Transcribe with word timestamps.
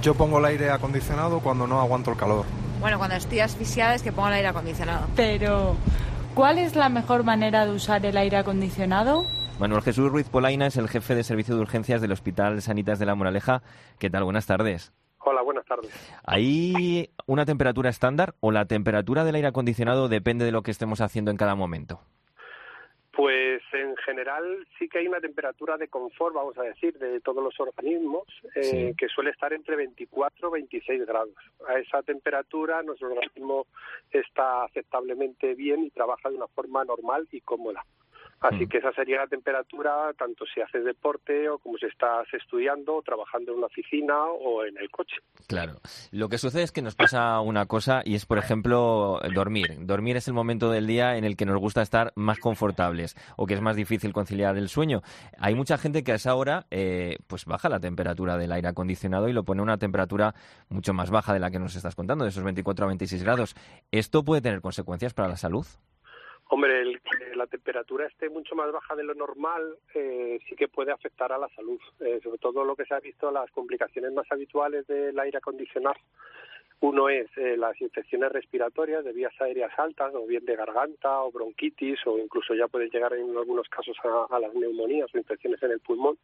Yo 0.00 0.14
pongo 0.14 0.38
el 0.38 0.44
aire 0.46 0.70
acondicionado 0.70 1.40
cuando 1.40 1.66
no 1.66 1.80
aguanto 1.80 2.10
el 2.10 2.16
calor. 2.16 2.44
Bueno, 2.80 2.98
cuando 2.98 3.14
estoy 3.14 3.38
asfixiada 3.38 3.94
es 3.94 4.02
que 4.02 4.10
pongo 4.10 4.28
el 4.28 4.34
aire 4.34 4.48
acondicionado. 4.48 5.06
Pero, 5.14 5.76
¿cuál 6.34 6.58
es 6.58 6.74
la 6.74 6.88
mejor 6.88 7.22
manera 7.22 7.64
de 7.66 7.72
usar 7.72 8.04
el 8.04 8.16
aire 8.16 8.38
acondicionado? 8.38 9.24
Manuel 9.60 9.82
Jesús 9.82 10.10
Ruiz 10.10 10.28
Polaina 10.28 10.66
es 10.66 10.76
el 10.76 10.88
jefe 10.88 11.14
de 11.14 11.22
servicio 11.22 11.54
de 11.54 11.60
urgencias 11.60 12.00
del 12.00 12.10
Hospital 12.10 12.60
Sanitas 12.62 12.98
de 12.98 13.06
la 13.06 13.14
Moraleja. 13.14 13.62
¿Qué 14.00 14.10
tal? 14.10 14.24
Buenas 14.24 14.46
tardes. 14.46 14.92
Hola, 15.18 15.42
buenas 15.42 15.64
tardes. 15.66 15.92
¿Hay 16.24 17.10
una 17.26 17.44
temperatura 17.44 17.88
estándar 17.88 18.34
o 18.40 18.50
la 18.50 18.64
temperatura 18.64 19.22
del 19.22 19.36
aire 19.36 19.46
acondicionado 19.46 20.08
depende 20.08 20.44
de 20.44 20.50
lo 20.50 20.64
que 20.64 20.72
estemos 20.72 21.00
haciendo 21.00 21.30
en 21.30 21.36
cada 21.36 21.54
momento? 21.54 22.00
Pues 23.14 23.62
en 23.74 23.94
general 23.96 24.66
sí 24.78 24.88
que 24.88 24.98
hay 24.98 25.06
una 25.06 25.20
temperatura 25.20 25.76
de 25.76 25.88
confort, 25.88 26.34
vamos 26.34 26.56
a 26.56 26.62
decir, 26.62 26.98
de 26.98 27.20
todos 27.20 27.44
los 27.44 27.58
organismos, 27.60 28.26
eh, 28.54 28.94
que 28.96 29.08
suele 29.08 29.30
estar 29.30 29.52
entre 29.52 29.76
24 29.76 30.48
y 30.48 30.52
26 30.52 31.06
grados. 31.06 31.34
A 31.68 31.78
esa 31.78 32.02
temperatura 32.02 32.82
nuestro 32.82 33.08
organismo 33.12 33.66
está 34.10 34.64
aceptablemente 34.64 35.54
bien 35.54 35.84
y 35.84 35.90
trabaja 35.90 36.30
de 36.30 36.36
una 36.36 36.48
forma 36.48 36.84
normal 36.84 37.28
y 37.30 37.42
cómoda. 37.42 37.84
Así 38.42 38.66
mm. 38.66 38.68
que 38.68 38.78
esa 38.78 38.92
sería 38.92 39.18
la 39.18 39.26
temperatura 39.26 40.12
tanto 40.18 40.44
si 40.52 40.60
haces 40.60 40.84
deporte 40.84 41.48
o 41.48 41.58
como 41.58 41.78
si 41.78 41.86
estás 41.86 42.26
estudiando 42.32 42.96
o 42.96 43.02
trabajando 43.02 43.52
en 43.52 43.58
una 43.58 43.66
oficina 43.66 44.24
o 44.24 44.64
en 44.64 44.76
el 44.78 44.90
coche. 44.90 45.16
Claro. 45.46 45.80
Lo 46.10 46.28
que 46.28 46.38
sucede 46.38 46.62
es 46.62 46.72
que 46.72 46.82
nos 46.82 46.96
pasa 46.96 47.40
una 47.40 47.66
cosa 47.66 48.02
y 48.04 48.14
es, 48.14 48.26
por 48.26 48.38
ejemplo, 48.38 49.20
dormir. 49.34 49.76
Dormir 49.80 50.16
es 50.16 50.26
el 50.26 50.34
momento 50.34 50.70
del 50.70 50.86
día 50.86 51.16
en 51.16 51.24
el 51.24 51.36
que 51.36 51.46
nos 51.46 51.58
gusta 51.58 51.82
estar 51.82 52.12
más 52.16 52.38
confortables 52.38 53.16
o 53.36 53.46
que 53.46 53.54
es 53.54 53.60
más 53.60 53.76
difícil 53.76 54.12
conciliar 54.12 54.56
el 54.56 54.68
sueño. 54.68 55.02
Hay 55.38 55.54
mucha 55.54 55.78
gente 55.78 56.02
que 56.02 56.12
a 56.12 56.16
esa 56.16 56.34
hora 56.34 56.66
eh, 56.70 57.18
pues 57.28 57.44
baja 57.44 57.68
la 57.68 57.80
temperatura 57.80 58.36
del 58.36 58.52
aire 58.52 58.68
acondicionado 58.68 59.28
y 59.28 59.32
lo 59.32 59.44
pone 59.44 59.60
a 59.60 59.64
una 59.64 59.78
temperatura 59.78 60.34
mucho 60.68 60.92
más 60.92 61.10
baja 61.10 61.32
de 61.32 61.40
la 61.40 61.50
que 61.50 61.58
nos 61.58 61.76
estás 61.76 61.94
contando, 61.94 62.24
de 62.24 62.30
esos 62.30 62.42
24 62.42 62.84
a 62.84 62.88
26 62.88 63.22
grados. 63.22 63.54
¿Esto 63.92 64.24
puede 64.24 64.42
tener 64.42 64.60
consecuencias 64.60 65.14
para 65.14 65.28
la 65.28 65.36
salud? 65.36 65.66
Hombre, 66.54 66.82
el 66.82 67.00
que 67.00 67.34
la 67.34 67.46
temperatura 67.46 68.06
esté 68.06 68.28
mucho 68.28 68.54
más 68.54 68.70
baja 68.70 68.94
de 68.94 69.04
lo 69.04 69.14
normal 69.14 69.74
eh, 69.94 70.38
sí 70.46 70.54
que 70.54 70.68
puede 70.68 70.92
afectar 70.92 71.32
a 71.32 71.38
la 71.38 71.48
salud. 71.56 71.80
Eh, 72.00 72.20
sobre 72.22 72.36
todo 72.36 72.62
lo 72.62 72.76
que 72.76 72.84
se 72.84 72.92
ha 72.92 73.00
visto, 73.00 73.30
las 73.30 73.50
complicaciones 73.52 74.12
más 74.12 74.26
habituales 74.30 74.86
del 74.86 75.18
aire 75.18 75.38
acondicionado. 75.38 75.96
Uno 76.80 77.08
es 77.08 77.26
eh, 77.38 77.56
las 77.56 77.80
infecciones 77.80 78.30
respiratorias 78.32 79.02
de 79.02 79.14
vías 79.14 79.32
aéreas 79.40 79.72
altas, 79.78 80.14
o 80.14 80.26
bien 80.26 80.44
de 80.44 80.54
garganta 80.54 81.22
o 81.22 81.32
bronquitis, 81.32 82.06
o 82.06 82.18
incluso 82.18 82.54
ya 82.54 82.68
puede 82.68 82.90
llegar 82.90 83.14
en 83.14 83.34
algunos 83.34 83.66
casos 83.70 83.96
a 84.04 84.38
las 84.38 84.52
neumonías 84.52 85.08
o 85.14 85.16
infecciones 85.16 85.62
en 85.62 85.70
el 85.70 85.80
pulmón 85.80 86.18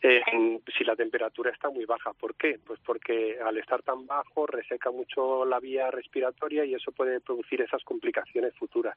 si 0.00 0.84
la 0.84 0.96
temperatura 0.96 1.50
está 1.50 1.68
muy 1.70 1.84
baja. 1.84 2.12
¿Por 2.14 2.34
qué? 2.34 2.58
Pues 2.64 2.80
porque 2.84 3.38
al 3.44 3.58
estar 3.58 3.82
tan 3.82 4.06
bajo 4.06 4.46
reseca 4.46 4.90
mucho 4.90 5.44
la 5.44 5.60
vía 5.60 5.90
respiratoria 5.90 6.64
y 6.64 6.74
eso 6.74 6.92
puede 6.92 7.20
producir 7.20 7.60
esas 7.60 7.84
complicaciones 7.84 8.54
futuras. 8.56 8.96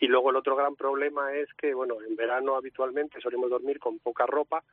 Y 0.00 0.08
luego 0.08 0.30
el 0.30 0.36
otro 0.36 0.56
gran 0.56 0.74
problema 0.74 1.32
es 1.32 1.48
que, 1.54 1.72
bueno, 1.72 1.96
en 2.06 2.16
verano 2.16 2.56
habitualmente 2.56 3.20
solemos 3.20 3.48
dormir 3.50 3.78
con 3.78 4.00
poca 4.00 4.26
ropa. 4.26 4.64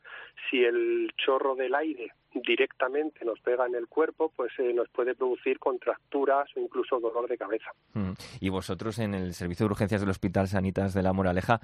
Si 0.50 0.64
el 0.64 1.12
chorro 1.16 1.56
del 1.56 1.75
aire 1.75 2.12
directamente 2.34 3.23
nos 3.23 3.40
pega 3.40 3.68
en 3.68 3.75
el 3.75 3.88
cuerpo, 3.88 4.31
pues 4.36 4.52
eh, 4.58 4.73
nos 4.73 4.90
puede 4.90 5.16
producir 5.16 5.59
contracturas 5.59 6.50
o 6.56 6.59
incluso 6.59 7.00
dolor 7.00 7.28
de 7.28 7.38
cabeza. 7.38 7.72
Mm. 7.94 8.14
Y 8.40 8.50
vosotros 8.50 8.98
en 9.00 9.14
el 9.14 9.34
Servicio 9.34 9.68
de 9.68 9.72
Urgencias 9.73 10.02
del 10.02 10.09
Hospital 10.09 10.48
Sanitas 10.48 10.94
de 10.94 11.03
la 11.03 11.14
Moraleja, 11.14 11.59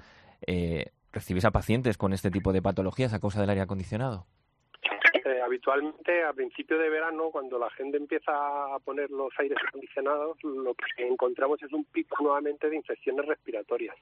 eh, 0.46 0.92
¿recibís 1.12 1.44
a 1.44 1.50
pacientes 1.50 1.96
con 1.98 2.12
este 2.12 2.30
tipo 2.30 2.52
de 2.52 2.62
patologías 2.62 3.12
a 3.12 3.20
causa 3.20 3.40
del 3.40 3.50
aire 3.50 3.62
acondicionado? 3.62 4.26
Eh, 5.28 5.40
habitualmente 5.44 6.24
a 6.24 6.32
principio 6.32 6.78
de 6.78 6.88
verano, 6.88 7.30
cuando 7.30 7.58
la 7.58 7.68
gente 7.70 7.96
empieza 7.96 8.32
a 8.32 8.78
poner 8.78 9.10
los 9.10 9.30
aires 9.38 9.58
acondicionados, 9.68 10.38
lo 10.42 10.74
que 10.74 11.06
encontramos 11.06 11.62
es 11.62 11.72
un 11.72 11.84
pico 11.84 12.16
nuevamente 12.22 12.70
de 12.70 12.76
infecciones 12.76 13.26
respiratorias, 13.26 13.94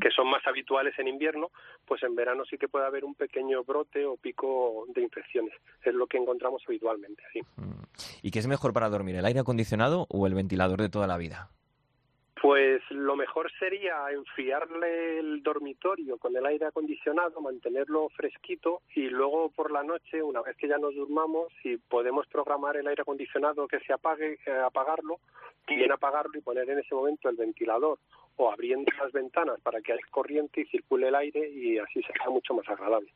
que 0.00 0.10
son 0.10 0.28
más 0.30 0.46
habituales 0.46 0.98
en 0.98 1.08
invierno, 1.08 1.50
pues 1.86 2.02
en 2.02 2.14
verano 2.14 2.44
sí 2.48 2.56
que 2.56 2.68
puede 2.68 2.86
haber 2.86 3.04
un 3.04 3.14
pequeño 3.14 3.62
brote 3.64 4.06
o 4.06 4.16
pico 4.16 4.86
de 4.94 5.02
infecciones. 5.02 5.54
Es 5.84 5.94
lo 5.94 6.06
que 6.06 6.16
encontramos 6.16 6.62
habitualmente. 6.66 7.22
Sí. 7.32 7.40
¿Y 8.22 8.30
qué 8.30 8.38
es 8.38 8.46
mejor 8.46 8.72
para 8.72 8.88
dormir, 8.88 9.16
el 9.16 9.26
aire 9.26 9.40
acondicionado 9.40 10.06
o 10.08 10.26
el 10.26 10.34
ventilador 10.34 10.80
de 10.80 10.88
toda 10.88 11.06
la 11.06 11.18
vida? 11.18 11.50
Pues 12.40 12.80
lo 12.90 13.16
mejor 13.16 13.52
sería 13.58 14.10
enfriarle 14.10 15.18
el 15.18 15.42
dormitorio 15.42 16.16
con 16.16 16.34
el 16.34 16.46
aire 16.46 16.66
acondicionado, 16.66 17.38
mantenerlo 17.42 18.08
fresquito 18.16 18.80
y 18.94 19.10
luego 19.10 19.50
por 19.50 19.70
la 19.70 19.82
noche, 19.82 20.22
una 20.22 20.40
vez 20.40 20.56
que 20.56 20.66
ya 20.66 20.78
nos 20.78 20.94
durmamos, 20.94 21.52
si 21.62 21.76
podemos 21.76 22.26
programar 22.28 22.78
el 22.78 22.86
aire 22.86 23.02
acondicionado 23.02 23.68
que 23.68 23.80
se 23.80 23.92
apague, 23.92 24.38
eh, 24.46 24.50
apagarlo, 24.64 25.20
bien 25.66 25.92
apagarlo 25.92 26.38
y 26.38 26.40
poner 26.40 26.68
en 26.70 26.78
ese 26.78 26.94
momento 26.94 27.28
el 27.28 27.36
ventilador 27.36 27.98
o 28.36 28.50
abriendo 28.50 28.90
las 28.98 29.12
ventanas 29.12 29.60
para 29.60 29.82
que 29.82 29.92
haya 29.92 30.02
corriente 30.10 30.62
y 30.62 30.64
circule 30.66 31.08
el 31.08 31.14
aire 31.14 31.50
y 31.50 31.76
así 31.78 32.00
sea 32.02 32.30
mucho 32.30 32.54
más 32.54 32.66
agradable. 32.68 33.12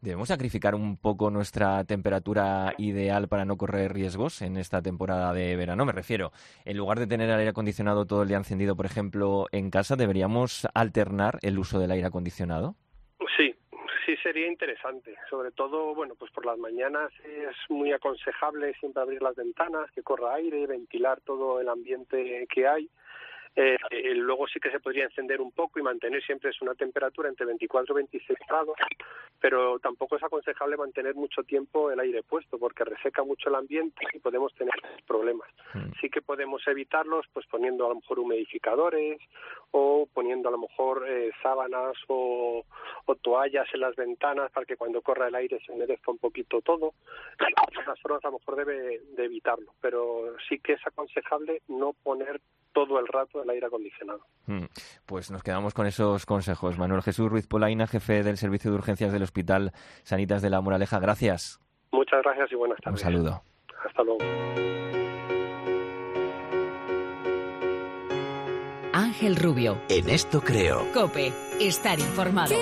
¿Debemos 0.00 0.28
sacrificar 0.28 0.74
un 0.74 0.96
poco 0.96 1.30
nuestra 1.30 1.82
temperatura 1.84 2.72
ideal 2.78 3.26
para 3.28 3.44
no 3.44 3.56
correr 3.56 3.92
riesgos 3.92 4.42
en 4.42 4.56
esta 4.56 4.82
temporada 4.82 5.32
de 5.32 5.56
verano? 5.56 5.84
Me 5.84 5.92
refiero, 5.92 6.30
en 6.64 6.76
lugar 6.76 7.00
de 7.00 7.08
tener 7.08 7.28
el 7.28 7.36
aire 7.36 7.50
acondicionado 7.50 8.06
todo 8.06 8.22
el 8.22 8.28
día 8.28 8.35
encendido, 8.38 8.76
por 8.76 8.86
ejemplo, 8.86 9.46
en 9.52 9.70
casa, 9.70 9.96
¿deberíamos 9.96 10.66
alternar 10.74 11.38
el 11.42 11.58
uso 11.58 11.78
del 11.78 11.90
aire 11.90 12.06
acondicionado? 12.06 12.74
Sí, 13.36 13.54
sí 14.04 14.16
sería 14.22 14.46
interesante. 14.46 15.14
Sobre 15.28 15.50
todo, 15.50 15.94
bueno, 15.94 16.14
pues 16.14 16.30
por 16.30 16.46
las 16.46 16.58
mañanas 16.58 17.12
es 17.24 17.56
muy 17.68 17.92
aconsejable 17.92 18.74
siempre 18.74 19.02
abrir 19.02 19.22
las 19.22 19.36
ventanas, 19.36 19.90
que 19.92 20.02
corra 20.02 20.34
aire, 20.34 20.66
ventilar 20.66 21.20
todo 21.22 21.60
el 21.60 21.68
ambiente 21.68 22.46
que 22.52 22.66
hay 22.66 22.88
eh, 23.56 23.78
eh, 23.90 24.14
luego 24.14 24.46
sí 24.46 24.60
que 24.60 24.70
se 24.70 24.80
podría 24.80 25.04
encender 25.04 25.40
un 25.40 25.50
poco 25.50 25.78
y 25.78 25.82
mantener 25.82 26.22
siempre 26.22 26.50
es 26.50 26.60
una 26.60 26.74
temperatura 26.74 27.30
entre 27.30 27.46
24 27.46 27.94
y 27.94 27.96
26 27.96 28.38
grados, 28.46 28.76
pero 29.40 29.78
tampoco 29.78 30.16
es 30.16 30.22
aconsejable 30.22 30.76
mantener 30.76 31.14
mucho 31.14 31.42
tiempo 31.42 31.90
el 31.90 31.98
aire 32.00 32.22
puesto 32.22 32.58
porque 32.58 32.84
reseca 32.84 33.24
mucho 33.24 33.48
el 33.48 33.54
ambiente 33.54 34.04
y 34.12 34.18
podemos 34.18 34.54
tener 34.54 34.74
problemas. 35.06 35.48
Mm. 35.72 35.92
Sí 36.00 36.10
que 36.10 36.20
podemos 36.20 36.66
evitarlos 36.68 37.24
pues 37.32 37.46
poniendo 37.46 37.86
a 37.86 37.88
lo 37.88 37.94
mejor 37.96 38.18
humidificadores 38.18 39.20
o 39.70 40.06
poniendo 40.12 40.48
a 40.50 40.52
lo 40.52 40.58
mejor 40.58 41.06
eh, 41.08 41.30
sábanas 41.42 41.96
o, 42.08 42.64
toallas 43.22 43.66
en 43.72 43.80
las 43.80 43.96
ventanas 43.96 44.52
para 44.52 44.66
que 44.66 44.76
cuando 44.76 45.00
corra 45.00 45.28
el 45.28 45.34
aire 45.34 45.58
se 45.64 45.72
humedezca 45.72 46.12
un 46.12 46.18
poquito 46.18 46.60
todo. 46.60 46.92
Las 47.86 48.00
formas 48.00 48.24
a 48.24 48.28
lo 48.28 48.38
mejor 48.38 48.56
debe 48.56 49.00
de 49.16 49.24
evitarlo, 49.24 49.72
pero 49.80 50.36
sí 50.48 50.60
que 50.60 50.74
es 50.74 50.86
aconsejable 50.86 51.62
no 51.66 51.92
poner 52.04 52.40
todo 52.72 53.00
el 53.00 53.06
rato 53.06 53.40
el 53.46 53.50
aire 53.50 53.66
acondicionado. 53.66 54.20
Mm, 54.46 54.64
pues 55.06 55.30
nos 55.30 55.42
quedamos 55.42 55.74
con 55.74 55.86
esos 55.86 56.26
consejos. 56.26 56.78
Manuel 56.78 57.02
Jesús 57.02 57.30
Ruiz 57.30 57.46
Polaina, 57.46 57.86
jefe 57.86 58.22
del 58.22 58.36
Servicio 58.36 58.70
de 58.70 58.76
Urgencias 58.76 59.12
del 59.12 59.22
Hospital 59.22 59.72
Sanitas 60.02 60.42
de 60.42 60.50
la 60.50 60.60
Moraleja. 60.60 61.00
Gracias. 61.00 61.60
Muchas 61.92 62.22
gracias 62.22 62.52
y 62.52 62.54
buenas 62.56 62.78
tardes. 62.80 63.00
Un 63.00 63.04
saludo. 63.04 63.42
Hasta 63.84 64.02
luego. 64.02 64.18
Ángel 68.92 69.36
Rubio. 69.36 69.78
En 69.88 70.08
esto 70.08 70.40
creo. 70.40 70.86
Cope. 70.92 71.32
Estar 71.60 71.98
informado. 71.98 72.54